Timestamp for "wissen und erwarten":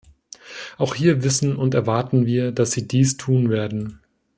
1.21-2.25